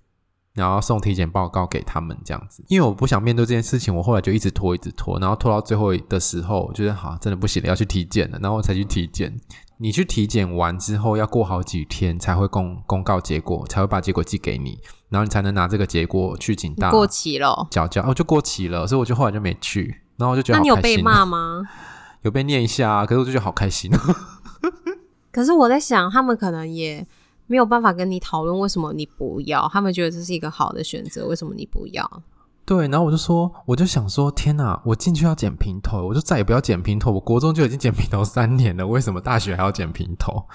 [0.53, 2.63] 然后送体检报告给他们这样子。
[2.67, 9.35] 因为我不想面对这件事情，我后来就一直拖，一直拖，然后拖到最后的时候，我觉得好，真的不行了，要去体检了，然后我才去体检。
[9.81, 20.59] 你去体检完之后，要过好几天才会公公告结果，才会把结果寄给你，然后你才能拿这个结果去警大过期了，缴交哦，就过期了，所以我就后来就没去，然后我就觉得。
[20.59, 21.61] 那你有被骂吗？
[22.21, 23.91] 有被念一下啊，可是我就觉得好开心。
[25.31, 27.05] 可是我在想，他们可能也
[27.47, 32.23] 没有办法跟你讨论为什么你不要，他们觉得这是一个好的选择，为什么你不要？
[32.65, 37.11] 对，然后我就说，我就想说，天哪，我进去要剪平头，我就再也不要剪平头。
[37.11, 40.45] 我国中就已经剪平头三年了，为什么大学还要剪平头？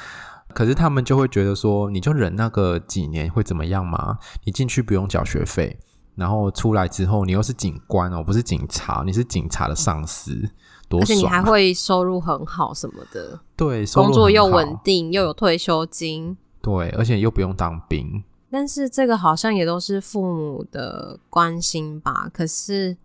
[0.52, 4.18] 可是他们就会觉得说，你就忍那个几年会怎么样吗？
[4.44, 5.76] 你进去不用缴学费，
[6.14, 10.48] 然后出来之后，你又是警官哦，不是警察，你是警察的上司。
[10.90, 18.22] 而且你还会收入很好什么的， 对，工作又稳定，又有退休金，对，而且又不用当兵。
[18.50, 22.30] 但是这个好像也都是父母的关心吧？
[22.32, 22.96] 可是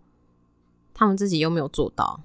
[0.94, 2.20] 他们自己又没有做到。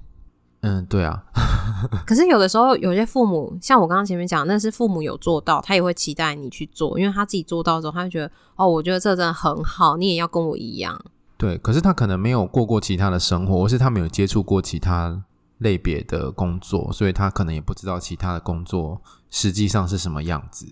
[0.61, 1.23] 嗯，对啊。
[2.05, 10.99] 可是有的时候，有些父母像我刚刚前面讲，那是父母有做到，他也会期待你去做，因为他自己做到之后，他就觉得哦，我觉得这真的很好，你也要跟我一样。
[11.37, 15.23] 对，可是他可能没有过过其他的生活，或是他没有接触过其他。
[15.59, 20.67] 类别的工作，所以他可能也不知道其他的工作实际上是什么样子，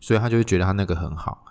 [0.00, 1.44] 所以他就会觉得他那个很好。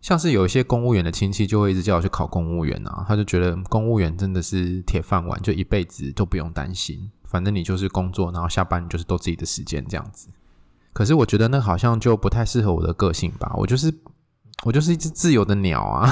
[0.00, 10.28] 像是有一些公务员的亲戚就会一直叫我去考公务员啊，他就觉得公务员真的是铁饭碗，就一辈子都不用担心，反正你就是工作，然后下班你就是都自己的时间这样子。
[10.92, 13.92] 可是我觉得那好像就不太适合我的个性吧，我就是
[14.64, 16.08] 我就是一只自由的鸟啊，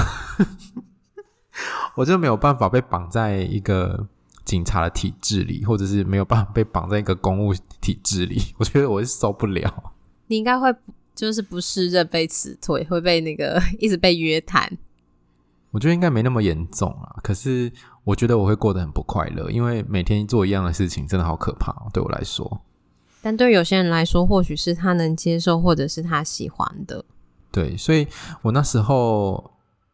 [1.95, 4.07] 我就没有办法被绑在一个。
[4.47, 9.91] 警察的体制里，或者是没有办法被绑在一个公务体制里， 我觉得我是受不了。
[10.27, 10.73] 你应该会
[11.13, 14.77] 就是不适任被辞退，会被那个一直被约谈。
[15.71, 17.69] 我觉得应该没那么严重啊，可是
[18.05, 22.61] 我觉得我会过得很不快乐，因为每天做一样的事情，真的好可怕，对我来说。
[23.21, 27.03] 但对有些人来说，或许是他能接受，或者是他喜欢的。
[27.51, 28.07] 对，所以
[28.43, 29.51] 我那时候。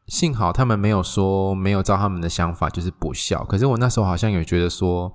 [0.07, 3.43] 幸好他们没有说没有照他们的想法，就是不孝。
[3.45, 5.13] 可是我那时候好像有觉得说，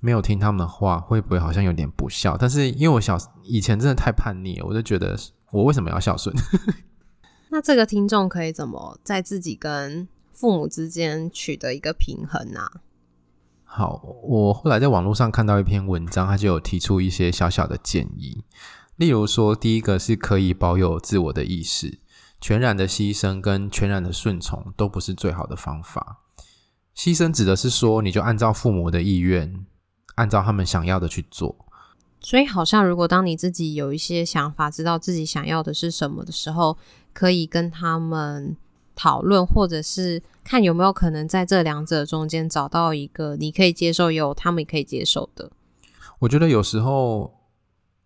[0.00, 2.36] 没有听他们的话，会不会好像有点不孝？
[2.36, 5.16] 但是因为我小以前真的太叛逆了，我就觉得
[5.52, 6.34] 我为什么要孝顺？
[7.50, 12.60] 那这个听众可以怎么在自己跟父母之间取得一个平衡呢？
[13.64, 18.42] 好，我后来在网络上看到一篇文章，他就有提出一些小小的建议，
[18.96, 21.98] 例如说，第一个是可以保有自我的意识。
[22.40, 26.18] 全然的牺牲跟全然的顺从都不是最好的方法。
[26.96, 29.66] 牺牲指的是说，你就按照父母的意愿，
[30.14, 31.56] 按照他们想要的去做。
[32.20, 36.76] 所以，好像如果当你自己有一些想法，知道自己想要的是什么的时候，
[37.12, 38.56] 可以跟他们
[38.96, 45.50] 讨论，或者是看有没有可能在这两者中间找到一个你可以接受，有他们也可以接受的。
[46.20, 47.35] 我觉得有时候，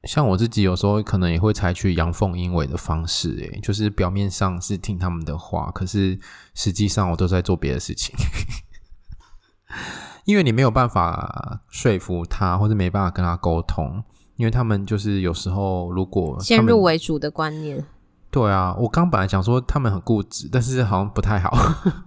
[0.04, 6.18] 像我自己，有时候可能也会采取阳奉阴违的方式，诶，就是表面上是听他们的话，可是
[6.54, 8.14] 实际上我都在做别的事情。
[10.24, 14.02] 因为你没有办法说服他，或者没办法跟他沟通，
[14.36, 17.84] 因为他们就是有时候如果先入为主的观念。
[18.30, 21.50] 对啊，我刚本来想说他们很固执，但是好像不太好。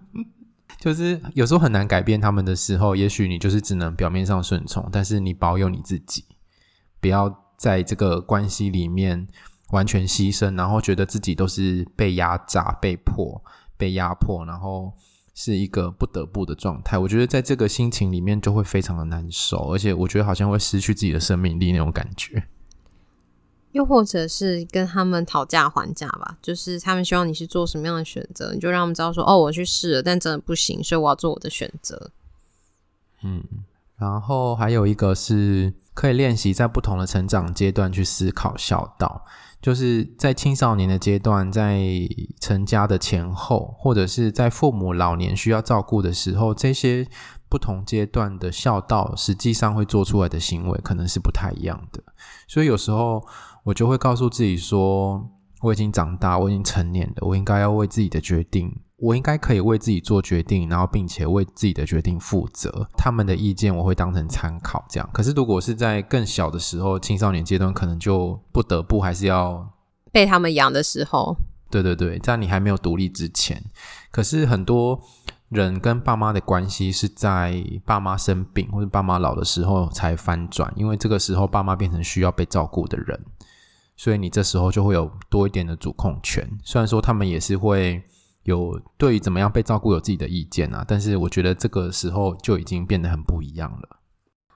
[0.79, 6.25] 就是有时候很难改变他们的时候，也许你就是只能表面上顺从，但是你保有你自己，
[6.99, 9.27] 不要在这个关系里面
[9.71, 13.43] 完全牺牲，然后觉得自己都是被压榨、被迫、
[13.77, 14.93] 被压迫，然后。
[15.35, 22.43] 是一个不得不的状态，我觉得在这个心情里面就会非常的难受，而且我觉得好像会失去自己的生命力那种感觉。
[23.71, 32.11] 又或者是跟他们讨价还价吧，就是他们希望你是做什么样的选择，你就让他们知道说：“哦，我去试了，但真的不行，所以我要做我的选择。”
[33.25, 33.43] 嗯，
[33.97, 39.23] 然后还有一个是可以练习在不同的成长阶段去思考孝道。
[39.61, 41.79] 就是在青少年的阶段，在
[42.41, 47.07] 成家的前后，或者是在父母老年需要照顾的时候，这些
[47.47, 52.03] 不同阶段的孝道，实际上会做出来的行为可能是不太一样的。
[52.45, 53.25] 所以有时候
[53.63, 55.29] 我就会告诉自己说，
[55.61, 58.81] 我已经长大，我已经成年了，我应该要为自己的决定。
[59.03, 62.87] 我应该可以为自己做决定，然后并且为自己的决定负责。
[62.95, 65.09] 他们的意见我会当成参考，这样。
[65.11, 69.69] 可是如果是在更小的时候，青少年阶段，可能就不得不还是要
[70.09, 71.35] 被他们养的时候。
[71.69, 73.61] 对对对，在你还没有独立之前。
[74.09, 74.97] 可是很多
[75.49, 83.19] 人跟爸妈的关系是在爸妈生病或者爸妈老的时候才翻转，因为这个时候爸妈变成需要被照顾的人，
[83.97, 86.49] 所以你这时候就会有多一点的主控权。
[86.63, 88.01] 虽然说他们也是会。
[88.43, 93.99] 有对于怎么样被照顾有自己的意见啊，但是我觉得这个时候就已经变得很不一样了。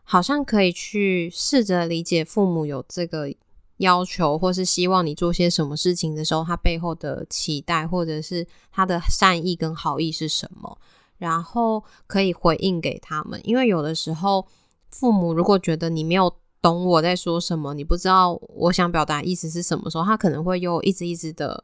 [0.03, 3.33] 好像可以去试着理解父母有这个
[3.77, 10.77] 要求，或是希望你做些什么事情的时候，他背后的期待，或者是他的善意跟好意是什么，
[11.17, 13.39] 然后可以回应给他们。
[13.43, 14.47] 因为有的时候，
[14.91, 21.63] 父母如果觉得你没有懂我在说什么，你不知道我想表达意思是什么时候，他可能会又一直一直的。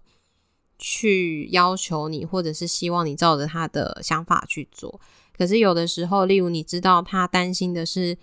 [0.85, 4.99] 去要求你，或者是希望你照着他的想法去做。
[5.37, 8.17] 可是有的时候，例如你知道他担心的是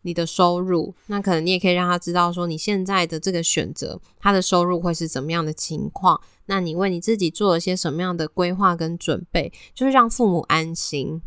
[0.00, 6.18] 你的收入，那可能你也可以让他知道说你现在的这个选择，他的收入会是怎么样的情况。
[6.46, 11.20] 那你为你自己做了些什么样的规划跟准备，就是让父母安心。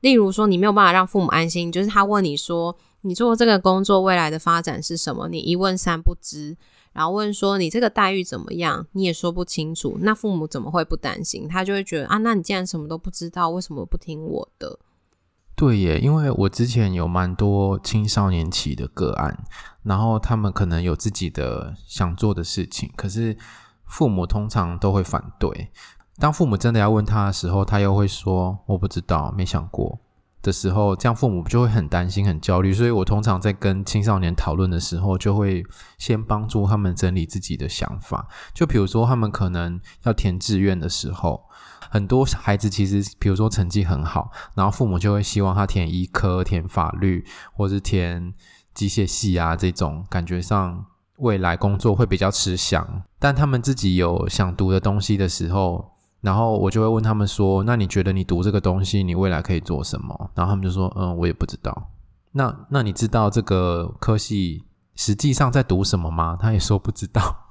[0.00, 6.56] 例如说，你没有办法让父母安心，就是他问你说你做这个工作未来的发展是什么，你一问三不知。
[6.92, 8.86] 然后问说，你这个待遇怎么样？
[8.92, 11.48] 你也说不清楚，那父母怎么会不担心？
[11.48, 14.78] 他就会觉得啊，那你既然什么都不知道，为什么不听我的？
[15.54, 19.44] 对耶，因为我之前有蛮多青少年期的个案，
[19.82, 23.36] 然后他们可能有自己的想做的事情，可是
[23.84, 25.70] 父母通常都会反对。
[26.18, 29.98] 当父母真的要问他的时候，他又会说我不知道，没想过。
[30.42, 32.72] 的时候，这样父母就会很担心、很焦虑。
[32.74, 35.64] 所以我通常在跟青少年讨论的时候，就会
[35.98, 38.26] 先帮助他们整理自己的想法。
[38.52, 41.44] 就比如说，他们可能要填志愿的时候，
[41.90, 48.34] 很多孩子其实，比如说成绩很好，然后父母就会希望他填医科、填法律，或是填
[48.74, 50.84] 机械系啊这种，感觉上
[51.18, 53.04] 未来工作会比较吃香。
[53.18, 55.91] 但他们自己有想读的东西的时候，
[56.22, 61.90] 然后我就会问他们说：“那你觉得你读这个东西，你未来可以做什么？”然后他们就说：“嗯，我也不知道。”
[62.30, 66.38] 那那你知道这个科系实际上在读什么吗？
[66.40, 67.48] 他也说不知道。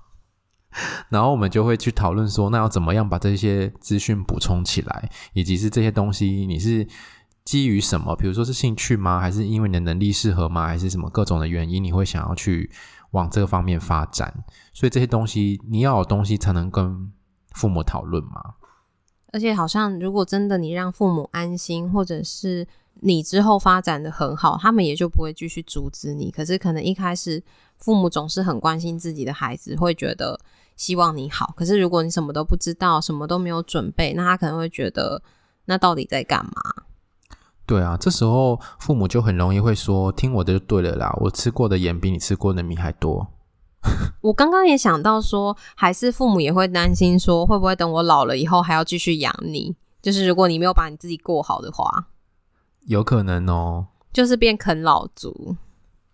[1.10, 5.10] 然后我们就会去讨论说：“那要怎么样把这些资讯补充起来？
[5.34, 6.88] 以及是这些东西你是
[7.44, 8.16] 基于什么？
[8.16, 9.20] 比如说是兴趣吗？
[9.20, 10.66] 还是因为你的能力适合吗？
[10.66, 12.72] 还是什么各种的原因你会想要去
[13.12, 14.46] 往这个方面发展？
[14.72, 17.12] 所以这些东西你要有东西才能跟
[17.52, 18.54] 父母讨论嘛。”
[19.32, 22.68] 而且好像，如果真的你让父母安心，或者是
[23.00, 26.30] 你之后发展的很好，他们也就不会继续阻止你。
[26.30, 27.42] 可是可能一开始
[27.78, 30.40] 父母总是很关心自己的孩子，会觉得
[30.76, 31.54] 希望你好。
[31.56, 35.22] 可是如果你什么都不知道，什么都没有准备，那他可能会觉得
[35.66, 36.52] 那到底在干嘛？
[37.66, 43.28] 对啊，这时候父母就很容易会说：“听我的就对了啦，我吃过的盐比你吃过的米还多。”
[44.22, 49.76] 我刚刚也想到说，还是父母也会担心说，会不会等我老了以后还要继续养你？
[50.02, 52.08] 就是如果你没有把你自己过好的话，
[52.86, 55.56] 有可能哦，就是变啃老族。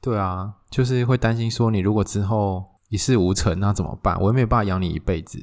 [0.01, 4.17] 对啊，就是会担心说你如果之后一事无成，那怎么办？
[4.21, 5.41] 我又没有办法养你一辈子。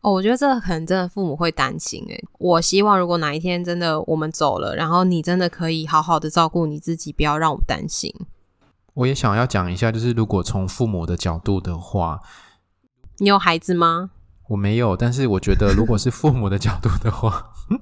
[0.00, 2.24] 哦，我觉得这个可能真的父母会担心诶。
[2.38, 8.14] 我希望如果哪一天真的我们走了，然后你真的可以好好的照顾你自己，不要让我担心。
[8.98, 12.20] 我也想要讲一下，就是如果从父母的角度的话，
[13.18, 14.10] 你有孩子吗？
[14.48, 17.52] 我没有，但是我觉得如果是父母的角度的话，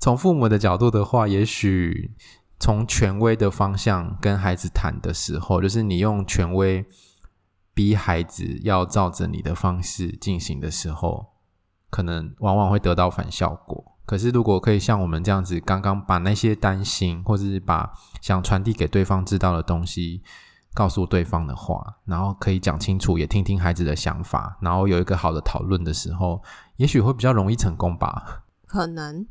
[0.00, 2.14] 从父母的角度的话，也许
[2.58, 6.86] 从权威的方向跟孩子谈的时候，就是你用权威。
[7.74, 11.32] 逼孩子要照着你的方式进行的时候，
[11.88, 13.91] 可能往往会得到反效果。
[14.12, 17.90] 可是，如果可以像我们这样子，刚刚把那些担心，或者是把
[18.20, 20.20] 想传递给对方知道的东西
[20.74, 26.42] 告诉对方的话，然后可以讲清楚，也听听孩子的想法，然后有一个好的讨论的时候，
[26.76, 28.42] 也许会比较容易成功吧。
[28.66, 29.26] 可能。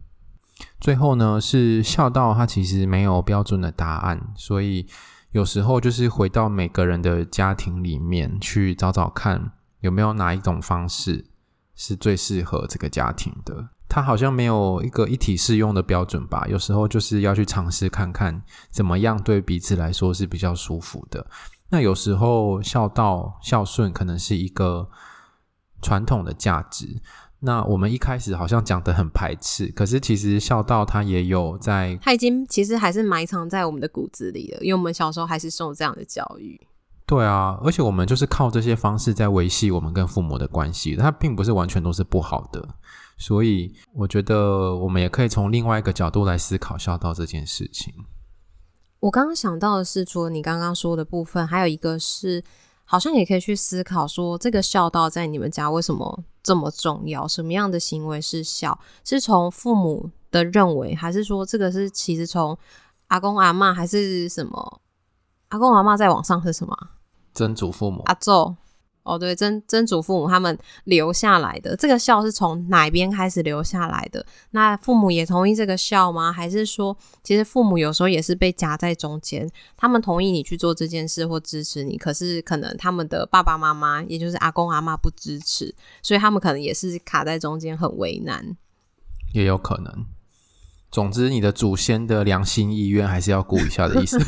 [0.79, 4.87] 最后呢，是孝道，它其实没有标准的答案，所以。
[5.29, 11.27] 有时候就是回到每个人的家庭里面去找找看，有没有哪一种方式
[11.73, 13.69] 是最适合这个家庭的。
[13.93, 16.47] 它好像没有一个一体适用的标准吧。
[16.49, 21.27] 有时候就是要去尝试看看怎么样对彼此来说是比较舒服的。
[21.67, 24.89] 那有时候孝道孝顺可能是一个
[25.81, 27.01] 传统的价值。
[27.41, 36.57] 那我们一开始好像讲得很排斥，可是其实孝道它也有在，它已经其实还是埋藏在我们的骨子里了，因为我们小时候还是受这样的教育。
[37.05, 42.65] 对啊，而且我们就是靠这些方式在维系我们跟父母的关系，它并不是完全都是不好的。
[43.21, 47.93] 所以我觉得我们也可以从另外一个角度来思考孝道这件事情。
[48.99, 52.43] 我刚刚想到的是，除了你刚刚说的部分，还有一个是。
[52.83, 57.25] 好像也可以去思考说，这个孝道在你们家为什么这么重要？
[57.25, 58.77] 什么样的行为是孝？
[59.05, 62.57] 是从父母的认为，还是说这个是其实从
[63.07, 64.81] 阿公阿嬷，还是什么？
[65.47, 66.77] 阿公阿嬷在网上是什么？
[67.33, 68.01] 曾祖父母。
[68.07, 68.57] 阿祖。
[69.03, 74.25] 哦，对，曾曾祖父母他们留下来的这个孝是从哪边开始留下来的？
[74.51, 76.31] 那父母也同意这个孝吗？
[76.31, 85.73] 还是说，其实父母有时候也是被夹在中间，他们同意你去做这件事或支持你，可是可能他们的爸爸妈妈，也就是阿公阿妈不支持，
[86.03, 88.55] 所以他们可能也是卡在中间，很为难。
[89.33, 90.05] 也有可能。
[90.91, 94.19] 总之，你的祖先的良心意愿还是要顾一下的意思。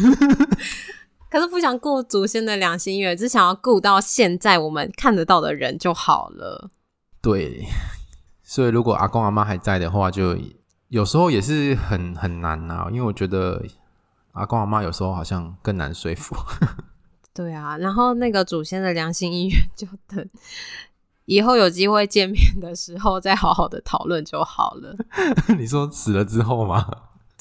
[1.34, 6.70] 可是不想顾祖先的良心愿，只想要顾到现在我们看得到的人就好了。
[7.24, 7.66] 对，
[8.44, 10.38] 所以如果阿公阿妈还在的话，就
[10.90, 12.88] 有时候也是很很难啊。
[12.92, 13.66] 因为我觉得
[14.34, 16.36] 阿公阿妈有时候好像更难说服。
[17.34, 20.30] 对啊，然后那个祖先的良心意愿，就等
[21.26, 24.96] 以后有机会见面的时候再好好的讨论就好了。
[25.58, 26.86] 你说死了之后吗？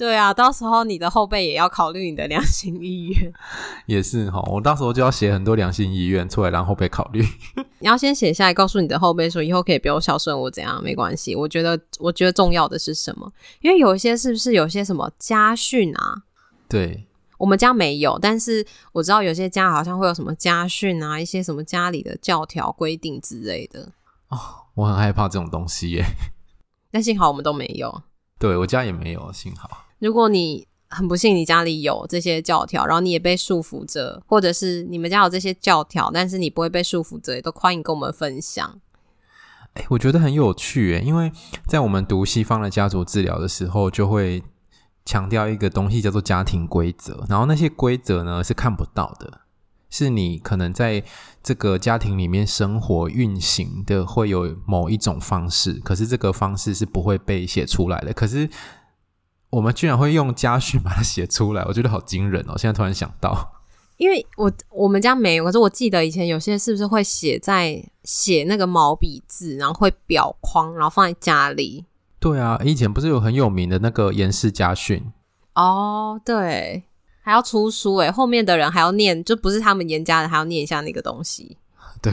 [0.02, 3.32] 对啊，到时候你的后辈也要考虑你的良心意愿。
[3.86, 7.24] 也是哈，我到时候就要写很多良心意愿出来让后辈考虑。
[7.78, 11.36] 你要先写下来，告诉你的后辈说，以后可以不用孝顺我，怎样没关系。
[11.36, 13.32] 我觉得，我觉得重要的是什么？
[13.60, 16.24] 因为有一些是不是有些什么家训啊？
[16.68, 17.06] 对，
[17.38, 23.92] 我们家没有，但是我知道有些家好像会有什么家训啊，一些什么家里的教条规定之类的。
[24.30, 24.36] 哦，
[24.74, 26.04] 我很害怕这种东西耶。
[26.90, 28.02] 但幸好我们都没有。
[28.40, 29.81] 对，我家也没有，幸好。
[30.02, 38.80] 如果你很不幸，你家里有这些教条，然后你也被束缚着，或者是你们家有这些教条，但是你不会被束缚着，也都欢迎跟我们分享。
[39.74, 41.30] 欸，我觉得很有趣诶，因为
[41.68, 44.42] 在我们读西方的家族治疗的时候，就会
[45.04, 49.42] 强调一个东西叫做家庭规则，然后那些规则呢是看不到的，
[49.88, 51.04] 是你可能在
[51.44, 58.50] 这个家庭里面生活运行的会有某一种方式，可是这个方式是不会被写出来的，可是。
[59.52, 62.56] 我们居然会用家训把它写出来，我觉得好惊人哦！
[62.56, 63.52] 现在突然想到，
[63.98, 71.84] 因为我我们家没有，可是我记得以前有些是不是会写在写那个毛笔字，然后会裱框，然后放在家里。
[72.18, 75.12] 对啊，以前不是有很有名的那个严氏家训？
[75.54, 76.84] 哦，对，
[77.20, 81.58] 还要出书诶，后面的人还要念，就不是他们严家的，还要念一下那个东西。
[82.00, 82.10] 对，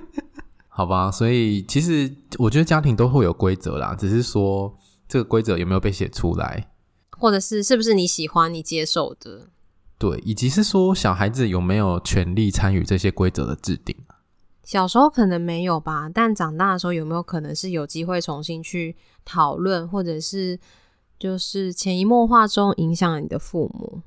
[0.68, 4.76] 好吧，所以其实我觉得家庭都会有规则啦，只是说。
[5.10, 6.70] 这个规则有没有被写出来，
[7.18, 9.48] 或者是是不是你喜欢、你接受的？
[9.98, 13.96] 对，以及是说小孩子有没有权利参与这些规则的制定？
[14.62, 20.60] 小时候可能没有吧，但长大的时候有没有可能是有机会重新去讨论，或者是
[21.18, 24.02] 就是潜移默化中影响你的父母？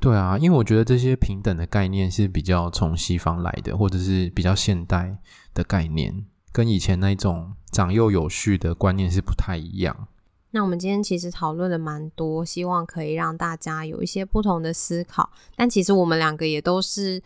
[0.00, 5.18] 对啊，因为我觉得这些平等的概念是比较从西方来的，或者是比较现代
[5.54, 6.26] 的概念。
[6.50, 10.08] 跟以前那种长幼有序的观念是不太一样。
[10.54, 15.30] 那我们今天其实讨论了蛮多，希望可以让大家有一些不同的思考。
[15.56, 17.22] 但其实我们两个也都是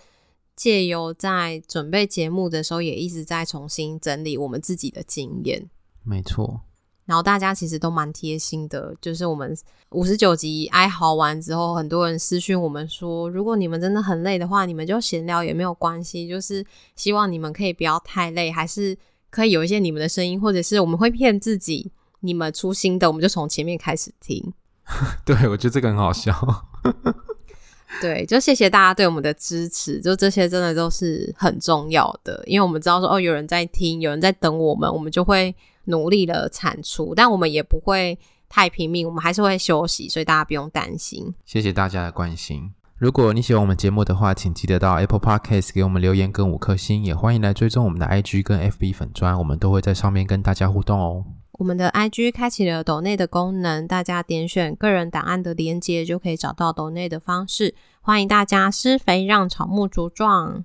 [0.54, 5.68] 借由在准备节目的时候，也一直在重新整理我们自己的经验。
[6.04, 6.60] 没错。
[7.04, 9.56] 然后大家其实都蛮贴心的，就是我们
[9.90, 16.64] 五十九集哀嚎完之后，很多人私讯我们说，如果你们真的很累的话，你们就闲聊也没有关系，就是
[16.94, 18.96] 希望你们可以不要太累，还是
[19.30, 21.90] 可以有一些你们的声音，或者是我们会骗自己。
[22.26, 24.52] 你们出新的，我们就从前面开始听。
[25.24, 26.34] 对，我觉得这个很好笑。
[28.00, 35.54] 对，就谢谢大家对我们的支持，就这些真的都是很重要的，因为我们知道说哦，有人在听，有人在等我们，我们就会
[35.84, 38.18] 努力的产出，但我们也不会
[38.48, 41.32] 太拼命，我们还是会休息，所以大家不用担心。
[41.44, 42.72] 谢谢大家的关心。
[42.98, 51.24] 如果你喜欢我们节目的话，请记得到 Apple Podcast 给我们留言跟五颗星，也欢迎来追踪我们的 IG 跟 FB 粉砖，我们都会在上面跟大家互动哦。
[51.58, 57.74] 我们的 IG 开启了抖内的功能，大家点选个人档案的连接，就可以找到抖内的方式。
[58.00, 60.64] 欢迎大家施肥让草木茁壮，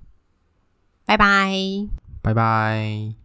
[1.05, 1.53] 拜拜，
[2.21, 3.20] 拜拜。